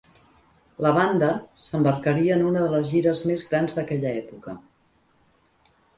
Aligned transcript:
La 0.85 0.93
banda 0.95 1.27
s"embarcaria 1.65 2.37
en 2.37 2.41
una 2.53 2.63
de 2.65 2.71
les 2.77 2.89
gires 2.95 3.21
més 3.33 3.45
grans 3.53 3.77
d"aquella 3.77 4.15
època. 4.25 4.57